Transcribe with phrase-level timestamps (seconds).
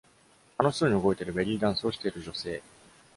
[0.57, 2.63] 楽しそうに動いているベリーダンスをしている女性。